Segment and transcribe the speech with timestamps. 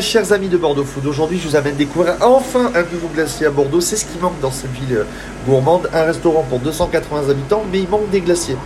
[0.00, 3.50] chers amis de Bordeaux Food, aujourd'hui je vous amène découvrir enfin un nouveau glacier à
[3.50, 3.80] Bordeaux.
[3.80, 5.04] C'est ce qui manque dans cette ville euh,
[5.46, 5.88] gourmande.
[5.92, 8.56] Un restaurant pour 280 habitants, mais il manque des glaciers.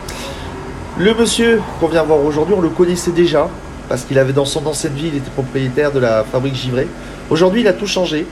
[0.99, 3.49] Le monsieur qu'on vient voir aujourd'hui, on le connaissait déjà,
[3.89, 6.89] parce qu'il avait dans son ancienne vie, il était propriétaire de la fabrique givrée.
[7.31, 8.27] Aujourd'hui, il a tout changé.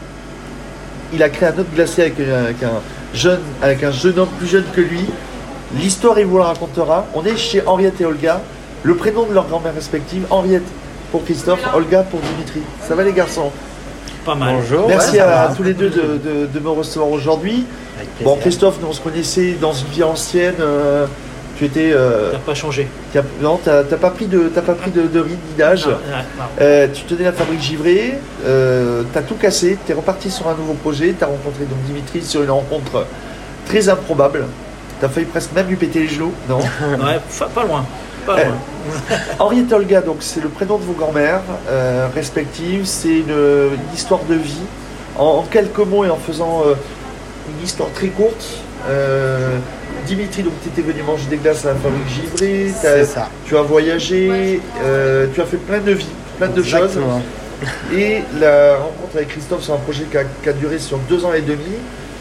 [1.13, 2.81] Il a créé un autre glacier avec, avec un,
[3.15, 5.05] jeune, avec un jeune homme plus jeune que lui.
[5.77, 7.07] L'histoire, il vous la racontera.
[7.15, 8.43] On est chez Henriette et Olga.
[8.83, 10.67] Le prénom de leur grand-mère respective, Henriette
[11.11, 12.61] pour Christophe, Olga pour Dimitri.
[12.87, 13.51] Ça va les garçons?
[14.25, 14.57] Pas mal.
[14.57, 14.89] Bonjour.
[14.89, 15.55] Merci ouais, à va.
[15.57, 17.65] tous les deux de, de- de me recevoir aujourd'hui.
[18.23, 20.55] Bon, Christophe, nous on se connaissait dans une vie ancienne.
[20.61, 21.07] euh,
[21.57, 21.91] tu étais.
[21.93, 22.87] euh, T'as pas changé.
[23.13, 25.25] t'as- non, t'as pas pris de, t'as pas pris de, de
[25.57, 25.89] d'âge.
[26.61, 28.15] Euh, tu tenais la fabrique givrée,
[28.47, 32.43] euh, t'as tout cassé, t'es reparti sur un nouveau projet, t'as rencontré donc Dimitri sur
[32.43, 33.07] une rencontre
[33.67, 34.47] très improbable.
[35.01, 36.59] T'as failli presque même lui péter les genoux, non?
[36.83, 37.19] Ouais,
[37.55, 37.85] pas loin.
[38.29, 39.19] Pas Eh, loin.
[39.39, 42.85] Henriette Olga, donc c'est le prénom de vos grand-mères euh, respectives.
[42.85, 44.63] C'est une, une histoire de vie.
[45.19, 46.75] En, en quelques mots et en faisant euh,
[47.49, 48.45] une histoire très courte.
[48.89, 49.57] euh,
[50.07, 52.71] Dimitri, donc tu étais venu manger des glaces à la fabrique givrée.
[52.83, 53.29] t'as- C'est ça.
[53.47, 56.07] Tu as voyagé, euh, tu as fait plein de vies,
[56.39, 56.99] plein de choses.
[57.93, 61.25] Et la rencontre avec Christophe sur un projet qui a, qui a duré sur deux
[61.25, 61.59] ans et demi.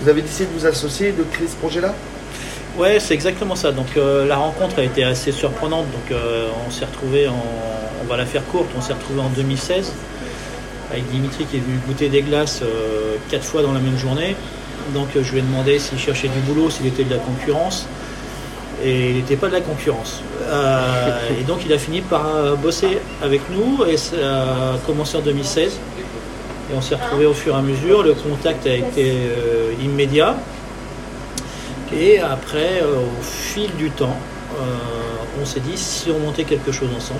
[0.02, 1.94] Vous avez décidé de vous associer et de créer ce projet-là?
[2.78, 3.72] Ouais, c'est exactement ça.
[3.72, 5.86] Donc euh, la rencontre a été assez surprenante.
[5.92, 7.44] Donc euh, on s'est retrouvé en,
[8.04, 8.68] on va la faire courte.
[8.78, 9.92] On s'est retrouvé en 2016
[10.92, 14.36] avec Dimitri qui est venu goûter des glaces euh, quatre fois dans la même journée.
[14.94, 17.88] Donc je lui ai demandé s'il cherchait du boulot, s'il était de la concurrence.
[18.86, 20.22] Et il n'était pas de la concurrence.
[21.40, 25.80] Et donc il a fini par bosser avec nous et ça a commencé en 2016.
[26.70, 28.04] Et on s'est retrouvé au fur et à mesure.
[28.04, 29.16] Le contact a été
[29.84, 30.38] immédiat.
[31.96, 34.18] Et après, euh, au fil du temps,
[34.60, 34.64] euh,
[35.42, 37.20] on s'est dit si on montait quelque chose ensemble.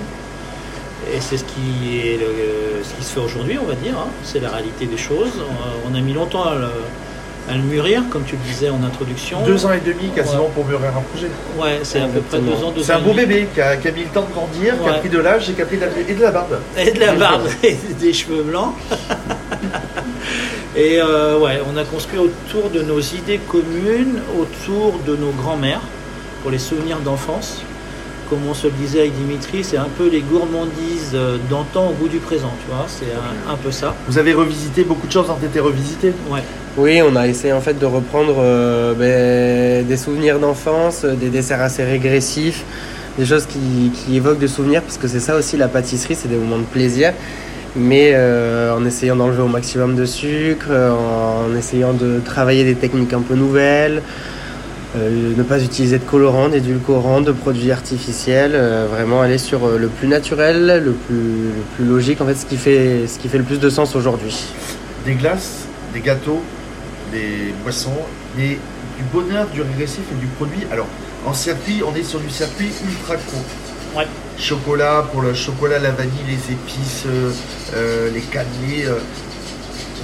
[1.14, 3.94] Et c'est ce qui, est le- ce qui se fait aujourd'hui, on va dire.
[3.96, 4.08] hein.
[4.24, 5.32] C'est la réalité des choses.
[5.38, 6.68] Euh, on a mis longtemps à le,
[7.50, 9.40] à le mûrir, comme tu le disais en introduction.
[9.46, 11.28] Deux ans et demi quasiment pour mûrir un projet.
[11.58, 13.88] Ouais, c'est à peu près deux ans, deux C'est un beau bébé qui a, qui
[13.88, 15.76] a mis le temps de grandir, qui a pris de l'âge et qui a pris
[15.78, 16.58] de la, et de la barbe.
[16.76, 18.74] Et de la barbe et des cheveux blancs.
[20.76, 25.80] Et euh, ouais, on a construit autour de nos idées communes, autour de nos grands-mères,
[26.42, 27.62] pour les souvenirs d'enfance.
[28.30, 31.92] Comme on se le disait avec Dimitri, c'est un peu les gourmandises euh, d'antan au
[31.94, 33.94] goût du présent, tu vois, c'est un, un peu ça.
[34.06, 36.12] Vous avez revisité, beaucoup de choses ont été revisitées.
[36.30, 36.42] Ouais,
[36.76, 41.62] Oui, on a essayé en fait de reprendre euh, ben, des souvenirs d'enfance, des desserts
[41.62, 42.64] assez régressifs,
[43.18, 46.28] des choses qui, qui évoquent des souvenirs, parce que c'est ça aussi la pâtisserie, c'est
[46.28, 47.14] des moments de plaisir,
[47.76, 52.74] mais euh, en essayant d'enlever au maximum de sucre, euh, en essayant de travailler des
[52.74, 54.02] techniques un peu nouvelles,
[54.96, 59.88] euh, ne pas utiliser de colorants, d'édulcorants, de produits artificiels, euh, vraiment aller sur le
[59.88, 63.38] plus naturel, le plus, le plus logique, en fait ce qui fait, ce qui fait
[63.38, 64.36] le plus de sens aujourd'hui.
[65.04, 66.42] Des glaces, des gâteaux,
[67.12, 67.90] des boissons,
[68.36, 68.58] des,
[68.96, 70.66] du bonheur, du régressif et du produit.
[70.72, 70.86] Alors,
[71.26, 73.44] en circuit, on est sur du circuit ultra court.
[73.96, 74.06] Ouais.
[74.38, 77.30] Chocolat, pour le chocolat, la vanille, les épices, euh,
[77.74, 78.84] euh, les cannelés.
[78.86, 78.98] euh.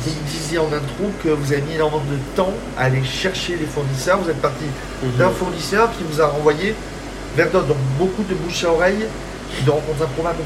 [0.04, 3.56] Vous me disiez en intro que vous avez mis énormément de temps à aller chercher
[3.58, 4.18] les fournisseurs.
[4.18, 4.64] Vous êtes parti
[5.18, 6.74] d'un fournisseur qui vous a renvoyé
[7.36, 7.66] vers d'autres.
[7.68, 9.06] Donc beaucoup de bouche à oreille,
[9.64, 10.42] de rencontres improbables.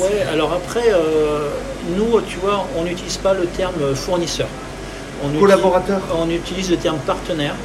[0.00, 1.48] Ouais, alors après, euh,
[1.96, 4.46] nous, tu vois, on n'utilise pas le terme fournisseur.
[5.22, 6.00] On utilise- Collaborateur.
[6.16, 7.56] On utilise le terme partenaire.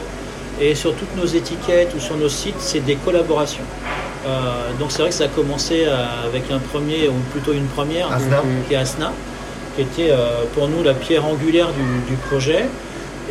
[0.59, 3.63] Et sur toutes nos étiquettes ou sur nos sites, c'est des collaborations.
[4.27, 7.67] Euh, donc c'est vrai que ça a commencé euh, avec un premier, ou plutôt une
[7.67, 8.41] première, Asna.
[8.67, 9.13] qui est Asna,
[9.75, 12.66] qui était euh, pour nous la pierre angulaire du, du projet.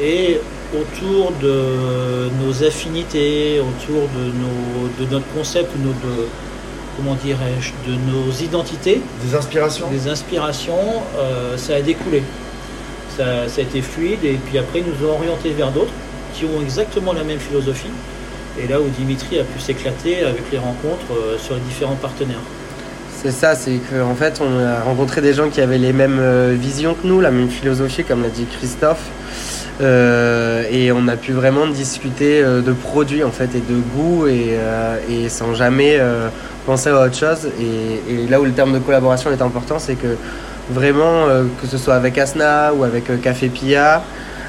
[0.01, 0.41] Et
[0.75, 6.27] autour de nos affinités, autour de, nos, de notre concept, de,
[6.97, 9.89] comment dirais-je, de nos identités, Des inspirations.
[9.91, 12.23] des inspirations, euh, ça a découlé.
[13.17, 15.93] Ça, ça a été fluide et puis après ils nous ont orientés vers d'autres
[16.35, 17.89] qui ont exactement la même philosophie.
[18.59, 22.41] Et là où Dimitri a pu s'éclater avec les rencontres euh, sur les différents partenaires.
[23.23, 26.55] C'est ça, c'est qu'en fait, on a rencontré des gens qui avaient les mêmes euh,
[26.59, 29.11] visions que nous, la même philosophie, comme l'a dit Christophe.
[29.83, 35.29] Euh, et on a pu vraiment discuter de produits en fait et de goût et,
[35.29, 36.01] sans jamais
[36.65, 37.51] penser à autre chose.
[37.61, 40.17] Et, et là où le terme de collaboration est important, c'est que
[40.71, 41.27] vraiment,
[41.61, 44.03] que ce soit avec Asna ou avec Café Pia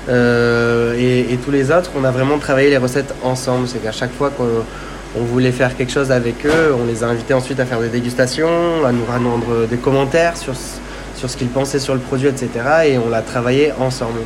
[0.09, 3.67] euh, et, et tous les autres, on a vraiment travaillé les recettes ensemble.
[3.67, 4.63] C'est qu'à chaque fois qu'on
[5.19, 7.89] on voulait faire quelque chose avec eux, on les a invités ensuite à faire des
[7.89, 10.77] dégustations, à nous rendre des commentaires sur, ce-
[11.17, 12.49] sur ce qu'ils pensaient sur le produit, etc.
[12.85, 14.19] Et on l'a travaillé ensemble.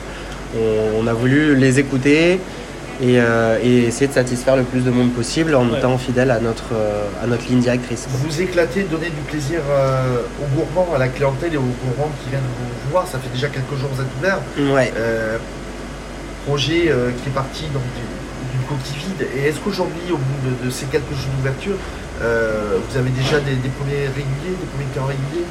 [0.58, 2.40] On, on a voulu les écouter
[3.02, 5.78] et, euh, et essayer de satisfaire le plus de monde possible en Ouais.
[5.80, 8.02] étant fidèle à notre, euh, à notre ligne directrice.
[8.12, 8.20] quoi.
[8.28, 12.30] Vous éclatez, donnez du plaisir euh, aux gourmands, à la clientèle et aux gourmands qui
[12.30, 12.42] viennent
[12.86, 13.08] vous voir.
[13.08, 14.74] Ça fait déjà quelques jours que vous êtes ouverts.
[14.76, 14.92] Ouais.
[16.48, 19.28] Projet euh, qui est parti donc du- d'une coquille vide.
[19.36, 21.76] Et est-ce qu'aujourd'hui, au bout de, ces quelques jours d'ouverture,
[22.22, 25.46] euh, vous avez déjà des, premiers réguliers, des premiers clients réguliers?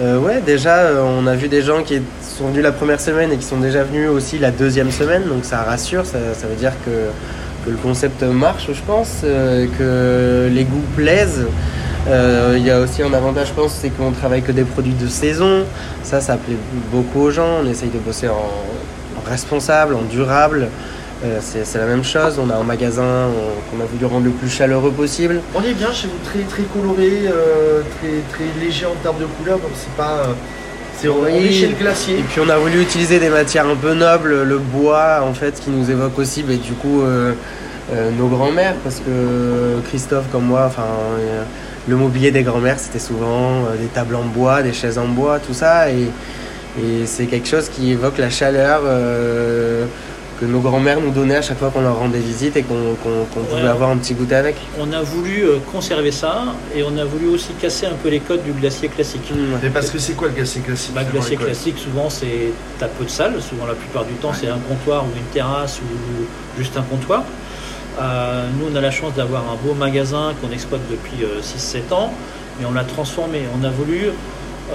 [0.00, 3.30] Euh, ouais, déjà, euh, on a vu des gens qui sont venus la première semaine
[3.30, 6.72] et qui sont déjà venus aussi la deuxième semaine, donc ça rassure, ça, veut dire
[6.84, 6.90] que,
[7.64, 11.46] que le concept marche, je pense, que les goûts plaisent.
[12.08, 15.08] Il y a aussi un avantage, je pense, c'est qu'on travaille que des produits de
[15.08, 15.64] saison.
[16.02, 16.56] Ça, ça plaît
[16.90, 17.60] beaucoup aux gens.
[17.62, 18.50] On essaye de bosser en,
[19.26, 20.68] en responsable, en durable.
[21.24, 22.40] Euh, c'est la même chose.
[22.44, 23.28] On a un magasin
[23.70, 25.40] qu'on a voulu rendre le plus chaleureux possible.
[25.54, 29.26] On est bien chez vous, très très coloré, euh, très très léger en termes de
[29.26, 30.24] couleurs, donc c'est pas.
[30.26, 30.32] euh,
[31.00, 31.46] c'est on Oui.
[31.48, 32.24] est chez le Et glacier.
[32.28, 35.70] puis on a voulu utiliser des matières un peu nobles, le bois en fait qui
[35.70, 37.32] nous évoque aussi mais du coup euh,
[38.18, 40.84] nos grands-mères parce que Christophe comme moi, enfin
[41.88, 45.54] le mobilier des grands-mères c'était souvent des tables en bois, des chaises en bois, tout
[45.54, 46.08] ça et,
[46.80, 49.84] et c'est quelque chose qui évoque la chaleur euh,
[50.42, 52.96] que nos grands-mères nous donnaient à chaque fois qu'on leur rendait visite et qu'on
[53.32, 54.56] pouvait avoir un petit goûter avec.
[54.80, 58.18] On a voulu euh, conserver ça et on a voulu aussi casser un peu les
[58.18, 59.32] codes du glacier classique.
[59.62, 62.88] Mais parce que c'est quoi le glacier classique Bah, dans glacier classique, souvent c'est t'as
[62.88, 66.60] peu de salle, souvent la plupart du temps c'est un comptoir ou une terrasse ou
[66.60, 67.22] juste un comptoir.
[68.00, 71.94] Euh, nous on a la chance d'avoir un beau magasin qu'on exploite depuis euh, 6-7
[71.94, 72.12] ans,
[72.58, 73.42] mais on l'a transformé.
[73.60, 74.08] On a voulu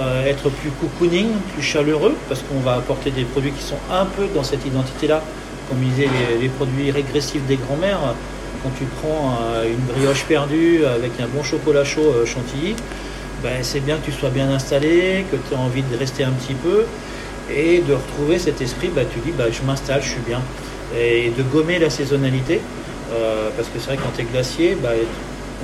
[0.00, 4.04] euh, être plus cocooning, plus chaleureux, parce qu'on va apporter des produits qui sont un
[4.04, 5.22] peu dans cette identité-là.
[5.68, 6.08] Comme disais,
[6.40, 8.14] les, produits régressifs des grands-mères,
[8.62, 12.74] quand tu prends euh, une brioche perdue avec un bon chocolat chaud euh, chantilly,
[13.42, 16.32] ben, c'est bien que tu sois bien installé, que tu as envie de rester un
[16.32, 16.84] petit peu
[17.50, 20.40] et de retrouver cet esprit, bah, tu dis bah, je m'installe, je suis bien.
[20.98, 22.60] Et de gommer la saisonnalité,
[23.12, 24.90] euh, parce que c'est vrai que quand tu es glacier, bah,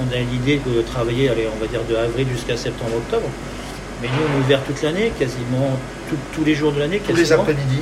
[0.01, 3.29] on a l'idée de travailler, allez, on va dire de avril jusqu'à septembre-octobre.
[4.05, 5.79] Mais nous, on est ouvert toute l'année, quasiment
[6.11, 6.99] tout- tous les jours de l'année.
[7.01, 7.41] Tous les quasiment.
[7.41, 7.81] après-midi.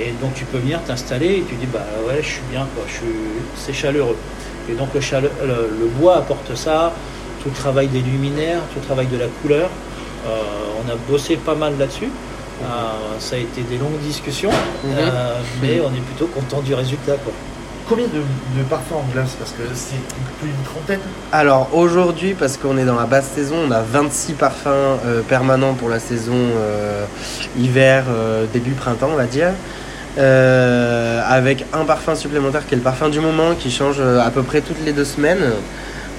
[0.00, 2.84] Et donc tu peux venir t'installer et tu dis bah ouais je suis bien quoi,
[3.54, 4.16] c'est chaleureux.
[4.68, 6.92] Et donc le, chale- le, le bois apporte ça,
[7.42, 9.68] tout le travail des luminaires, tout le travail de la couleur.
[10.26, 10.30] Euh,
[10.84, 12.08] on a bossé pas mal là-dessus.
[12.62, 12.66] Euh,
[13.20, 14.90] ça a été des longues discussions, Mhm.
[14.98, 17.32] euh, mais on est plutôt content du résultat quoi.
[17.90, 19.96] Combien de, parfums en glace Parce que c'est
[20.38, 21.00] plus d'une trentaine.
[21.32, 25.74] Alors aujourd'hui, parce qu'on est dans la basse saison, on a 26 parfums euh, permanents
[25.74, 27.04] pour la saison euh,
[27.58, 29.48] hiver, euh, début printemps, on va dire.
[30.16, 34.60] Avec un parfum supplémentaire qui est le parfum du moment qui change à peu près
[34.60, 35.42] toutes les deux semaines.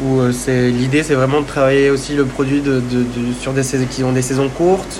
[0.03, 2.81] Où c'est l'idée, c'est vraiment de travailler aussi le produit de,
[3.39, 4.99] sur des saisons qui ont des saisons courtes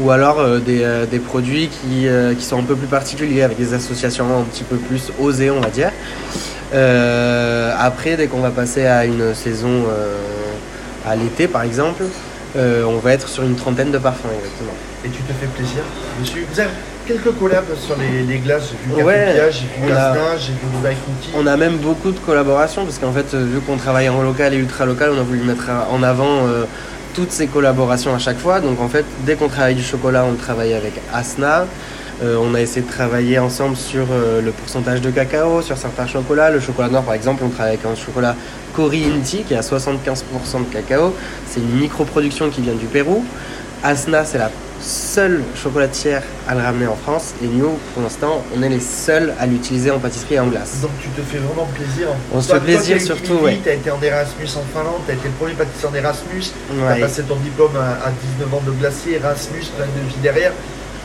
[0.00, 2.06] ou alors des, des produits qui,
[2.38, 5.60] qui sont un peu plus particuliers avec des associations un petit peu plus osées, on
[5.60, 5.90] va dire.
[6.74, 10.16] Euh, après, dès qu'on va passer à une saison euh,
[11.06, 12.04] à l'été, par exemple,
[12.56, 14.72] euh, on va être sur une trentaine de parfums, exactement.
[15.04, 15.82] Et tu te fais plaisir
[16.20, 16.44] dessus.
[16.52, 16.70] Vous avez
[17.06, 18.64] quelques collabs sur les, les glaces.
[18.88, 21.30] J'ai vu Ouais, j'ai vu on a- Asna, j'ai vu Nouvelle Fruity.
[21.36, 24.56] On a même beaucoup de collaborations parce qu'en fait, vu qu'on travaille en local et
[24.58, 26.64] ultra local, on a voulu mettre en avant euh,
[27.14, 28.60] toutes ces collaborations à chaque fois.
[28.60, 31.66] Donc en fait, dès qu'on travaille du chocolat, on le travaille avec Asna.
[32.22, 36.06] Euh, on a essayé de travailler ensemble sur euh, le pourcentage de cacao, sur certains
[36.06, 36.50] chocolats.
[36.50, 38.34] Le chocolat noir, par exemple, on travaille avec un chocolat
[38.74, 40.14] Cori Inti qui est à 75%
[40.68, 41.14] de cacao.
[41.46, 43.24] C'est une micro-production qui vient du Pérou.
[43.84, 44.50] Asna, c'est la
[44.80, 47.34] seule chocolatière à le ramener en France.
[47.42, 50.80] Et nous, pour l'instant, on est les seuls à l'utiliser en pâtisserie et en glace.
[50.82, 52.08] Donc tu te fais vraiment plaisir.
[52.34, 53.58] On se fait plaisir toi surtout, ouais.
[53.62, 56.42] Tu as été en Erasmus en Finlande, tu as été le premier pâtissier en Erasmus.
[56.42, 57.00] Tu as Ouais.
[57.00, 60.52] passé ton diplôme à, à 19 ans de glacier, Erasmus, plein de vie derrière.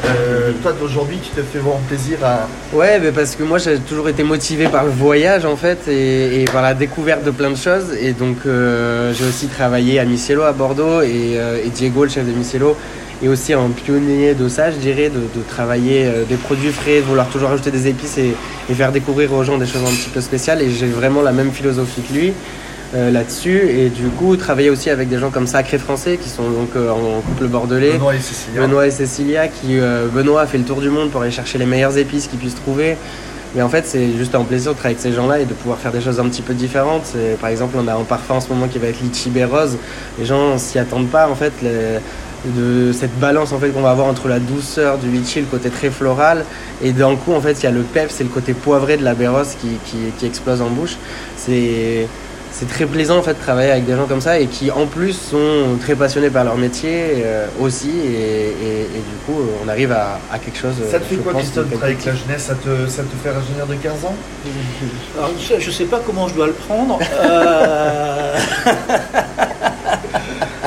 [0.06, 2.48] Euh, toi d'aujourd'hui, tu te fais vraiment plaisir à.
[2.76, 6.46] Ouais, mais parce que moi j'ai toujours été motivé par le voyage en fait et,
[6.52, 7.94] par la découverte de plein de choses.
[8.00, 12.10] Et donc euh, j'ai aussi travaillé à Micielo à Bordeaux et, euh, et Diego, le
[12.10, 12.76] chef de Micielo,
[13.24, 17.30] est aussi un pionnier de ça, je dirais, de, travailler des produits frais, de vouloir
[17.30, 20.62] toujours ajouter des épices et faire découvrir aux gens des choses un petit peu spéciales.
[20.62, 22.34] Et j'ai vraiment la même philosophie que lui.
[22.96, 23.62] Euh, là-dessus.
[23.70, 26.90] Et du coup travailler aussi avec des gens comme Sacré Français qui sont donc euh,
[26.90, 27.94] en couple bordelais.
[27.94, 28.62] Benoît et Cécilia.
[28.62, 31.58] Benoît et Cécilia qui euh, Benoît a fait le tour du monde pour aller chercher
[31.58, 32.98] les meilleures épices qu'il puisse trouver.
[33.56, 35.54] Mais en fait c'est juste un plaisir de travailler avec ces gens là et de
[35.54, 37.14] pouvoir faire des choses un petit peu différentes.
[37.40, 39.78] Par exemple on a un parfum en ce moment qui va être litchi rose.
[40.18, 42.00] Les gens s'y attendent pas en fait les-
[42.46, 45.70] de cette balance en fait qu'on va avoir entre la douceur du litchi le côté
[45.70, 46.44] très floral.
[46.84, 49.04] Et d'un coup en fait il y a le peps c'est le côté poivré de
[49.04, 50.98] la baie rose qui, qui, qui explose en bouche.
[51.38, 52.08] C'est
[52.56, 54.86] c'est très plaisant en fait de travailler avec des gens comme ça et qui en
[54.86, 59.68] plus sont très passionnés par leur métier euh, aussi et, et- et du coup on
[59.68, 60.76] arrive à, à quelque chose.
[60.92, 62.44] Ça te fait je quoi, Christophe, travailler avec la jeunesse?
[62.44, 64.16] Ça te, ça te fait un ingénieur de 15 ans?
[65.18, 67.00] Alors, je- sais pas comment je dois le prendre.
[67.22, 68.38] Euh,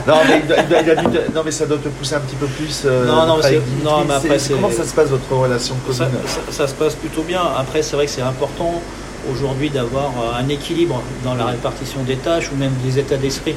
[0.08, 1.88] non mais, il doit- il doit- il a dû te- non, mais ça doit te
[1.88, 2.82] pousser un petit peu plus.
[2.84, 3.36] euh, Non, non,
[3.84, 6.18] non, mais après, Comment ça se passe, votre relation ça, commune?
[6.26, 7.42] ça- ça se passe plutôt bien.
[7.56, 8.82] Après, c'est vrai que c'est important
[9.30, 13.54] aujourd'hui d'avoir euh, un équilibre dans la répartition des tâches ou même des états d'esprit.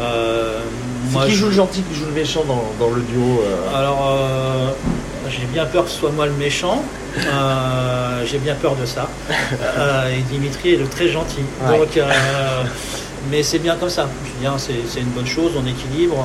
[0.00, 0.60] Euh,
[1.10, 3.78] moi, qui je- joue le gentil, qui joue le méchant dans, dans le duo euh
[3.78, 4.70] Alors, euh,
[5.28, 6.82] j'ai bien peur que ce soit moi le méchant.
[8.24, 9.08] J'ai bien peur de ça.
[10.10, 11.42] Et Dimitri est le très gentil.
[11.66, 11.78] Ouais.
[11.78, 11.98] Donc,
[13.30, 14.08] mais c'est bien comme ça.
[14.42, 16.16] Je c'est, une bonne chose, on équilibre.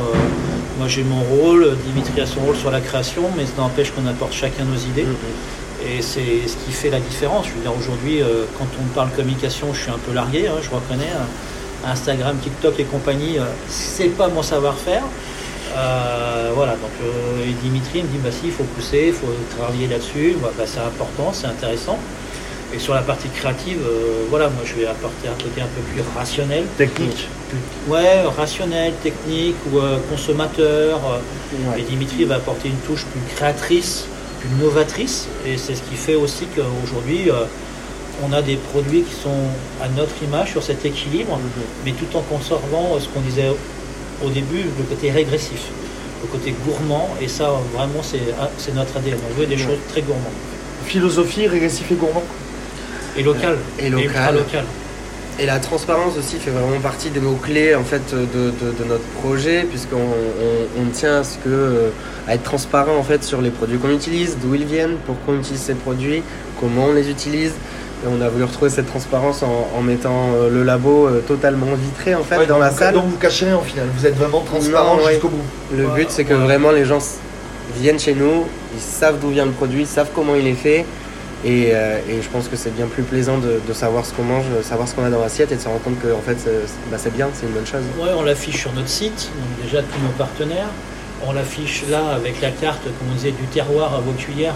[0.78, 4.08] Moi, j'ai mon rôle, Dimitri a son rôle sur la création, mais ça n'empêche qu'on
[4.08, 5.04] apporte chacun nos idées.
[5.04, 5.16] Mm,
[5.86, 7.48] Et c'est ce qui fait la différence.
[7.48, 10.56] Je veux dire, aujourd'hui, euh, quand on parle communication, je suis un peu largué, hein,
[10.62, 11.10] je reconnais.
[11.18, 11.26] hein.
[11.84, 15.02] Instagram, TikTok et compagnie, euh, c'est pas mon savoir-faire.
[15.76, 19.34] Euh, voilà, donc euh, et Dimitri me dit bah si, il faut pousser, il faut
[19.58, 21.98] travailler là-dessus, Bah, bah, c'est important, c'est intéressant.
[22.74, 23.80] Et sur la partie créative,
[24.30, 26.64] voilà, moi je vais apporter un côté un peu plus rationnel.
[26.78, 27.28] Technique.
[27.50, 31.00] Plus- ouais, rationnel, technique ou consommateur.
[31.68, 31.80] Ouais.
[31.80, 34.06] et Dimitri va apporter une touche plus créatrice,
[34.60, 35.28] novatrice.
[35.46, 37.46] Et c'est ce qui fait aussi qu'aujourd'hui, euh,
[38.24, 39.48] on a des produits qui sont
[39.82, 41.40] à notre image sur cet équilibre,
[41.86, 43.52] mais tout en conservant ce qu'on disait
[44.24, 45.68] au début, le côté régressif,
[46.22, 47.10] le côté gourmand.
[47.22, 49.18] Et ça, vraiment, c'est ah, c'est notre ADN.
[49.32, 50.34] On veut des choses très gourmandes.
[50.86, 52.24] Philosophie, régressif et gourmand.
[53.18, 53.58] Et local.
[53.80, 54.06] Et local.
[54.06, 54.66] ultra local.
[55.40, 59.04] Et la transparence aussi fait vraiment partie des mots-clés en fait de, de- de notre
[59.24, 61.92] projet puisqu'on on, on tient à ce que
[62.28, 65.40] à être transparent en fait sur les produits qu'on utilise, d'où ils viennent, pourquoi on
[65.40, 66.22] utilise ces produits,
[66.60, 67.54] comment on les utilise.
[68.04, 71.68] Et on a voulu retrouver cette transparence en, en mettant euh, le labo euh, totalement
[71.76, 72.94] vitré en fait Ouais, dans donc la vous- salle.
[72.96, 75.14] Donc vous cachez rien au final, vous êtes vraiment transparent ouais.
[75.14, 75.44] jusqu'au bout.
[75.76, 76.40] Le but c'est que ouais.
[76.44, 77.00] vraiment les gens
[77.80, 78.46] viennent chez nous,
[78.76, 80.86] ils savent d'où vient le produit, ils savent comment il est fait.
[81.44, 84.24] Et, euh, et je pense que c'est bien plus plaisant de, de savoir ce qu'on
[84.24, 86.22] mange, de savoir ce qu'on a dans l'assiette et de se rendre compte que en
[86.22, 86.52] fait c'est
[86.92, 87.82] bah, c'est bien, c'est une bonne chose.
[88.00, 90.70] Ouais, on l'affiche sur notre site, donc déjà tous nos partenaires.
[91.26, 94.56] On l'affiche là avec la carte, comme on disait, du terroir à vos cuillères.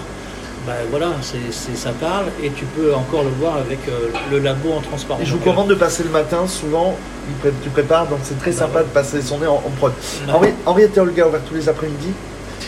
[0.68, 4.40] Ben voilà, c'est, c'est- ça parle et tu peux encore le voir avec euh, le
[4.40, 5.20] labo en transparent.
[5.22, 6.98] Et je vous euh, commande de passer le matin, souvent,
[7.64, 8.86] tu prépares, donc c'est très Bah sympa ouais.
[8.86, 9.94] de passer son nez en, en prod.
[10.28, 12.10] là, Henri- Henriette et Olga ouvert tous les après-midi,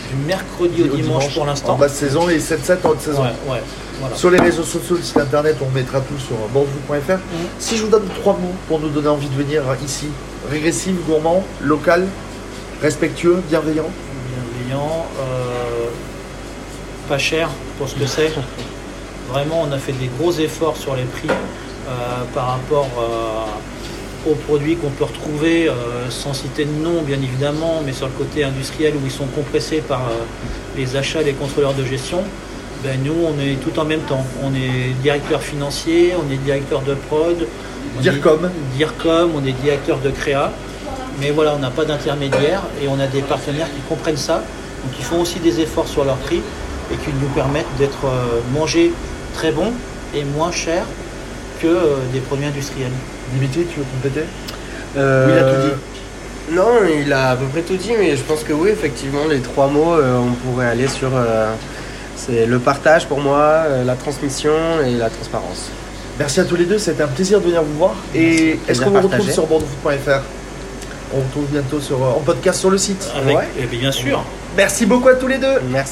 [0.09, 1.75] du mercredi au, dimanche, pour en l'instant.
[1.75, 3.21] basse saison et 7-7 en haute saison.
[3.23, 3.61] Ouais, ouais,
[3.99, 4.15] voilà.
[4.15, 7.11] Sur les réseaux sociaux, le site internet, on mettra tout sur bordeaux.fr.
[7.13, 7.19] Mhm.
[7.59, 10.07] Si je vous donne trois mots pour nous donner envie de venir ici,
[10.49, 12.05] régressif, gourmand, local,
[12.81, 13.89] respectueux, bienveillant.
[14.65, 15.89] bienveillant, euh,
[17.09, 18.31] pas cher pour ce que c'est.
[19.29, 21.91] Vraiment, on a fait des gros efforts sur les prix euh,
[22.33, 23.45] par rapport euh,
[24.29, 28.13] aux produits qu'on peut retrouver, euh, sans citer de nom bien évidemment, mais sur le
[28.13, 30.23] côté industriel où ils sont compressés par euh,
[30.75, 32.23] les achats, les contrôleurs de gestion.
[32.83, 34.23] Ben, nous, on est tout en même temps.
[34.43, 37.47] On est directeur financier, on est directeur de prod,
[37.97, 38.45] on Dircom.
[38.45, 40.51] est Dircom, on est directeur de créa.
[41.19, 44.43] Mais voilà, on n'a pas d'intermédiaire et on a des partenaires qui comprennent ça.
[44.83, 46.41] Donc ils font aussi des efforts sur leur prix
[46.93, 48.91] et qui nous permettent d'être euh, mangés
[49.33, 49.73] très bon
[50.15, 50.85] et moins cher
[51.61, 52.91] que euh, des produits industriels.
[53.33, 54.25] Dimitri, tu veux compléter
[54.97, 56.55] Euh, il a tout dit.
[56.55, 59.39] Non, il a à peu près tout dit, mais je pense que oui, effectivement, les
[59.39, 61.09] trois mots, euh, on pourrait aller sur.
[61.13, 61.53] euh,
[62.15, 63.37] c'est le partage pour moi,
[63.67, 64.53] euh, la transmission
[64.85, 65.69] et la transparence.
[66.17, 67.93] Merci à tous les deux, c'était un plaisir de venir vous voir.
[68.15, 70.21] Et est-ce qu'on vous retrouve sur bordeauxfoot.fr
[71.13, 73.07] On vous retrouve bientôt sur, euh, en podcast sur le site.
[73.15, 73.43] Avec, Ouais.
[73.61, 74.23] et bien sûr.
[74.55, 75.59] Merci beaucoup à tous les deux.
[75.69, 75.85] Merci.